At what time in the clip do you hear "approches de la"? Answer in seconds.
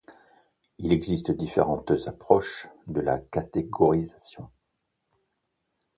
2.07-3.19